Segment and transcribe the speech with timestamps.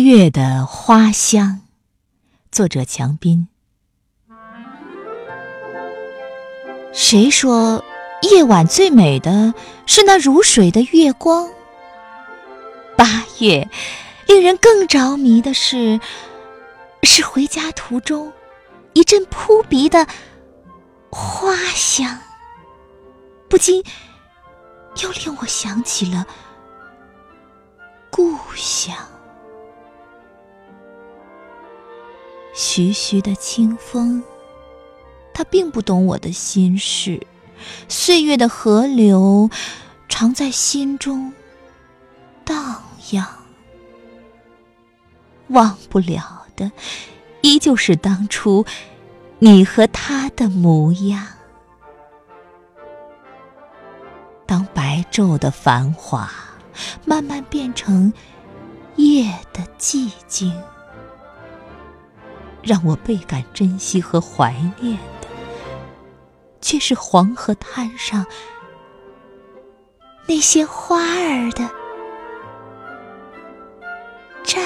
[0.00, 1.60] 月的花香，
[2.50, 3.48] 作者强斌。
[6.92, 7.84] 谁说
[8.22, 9.54] 夜晚最美的
[9.86, 11.48] 是那如水的月光？
[12.96, 13.68] 八月，
[14.26, 16.00] 令人更着迷的是，
[17.02, 18.32] 是回家途中
[18.94, 20.06] 一阵扑鼻的
[21.10, 22.18] 花香，
[23.48, 23.84] 不禁
[25.02, 26.26] 又令我想起了
[28.10, 28.96] 故乡。
[32.54, 34.22] 徐徐的清风，
[35.32, 37.26] 它并不懂我的心事。
[37.88, 39.50] 岁月的河流，
[40.08, 41.32] 常在心中
[42.44, 42.82] 荡
[43.12, 43.26] 漾。
[45.48, 46.70] 忘不了的，
[47.42, 48.64] 依旧是当初
[49.38, 51.26] 你和他的模样。
[54.46, 56.30] 当白昼的繁华
[57.04, 58.12] 慢慢变成
[58.96, 60.52] 夜的寂静。
[62.62, 65.28] 让我倍感珍惜和怀念的
[66.60, 68.24] 却是黄河滩上
[70.26, 71.68] 那些花儿的
[74.44, 74.60] 绽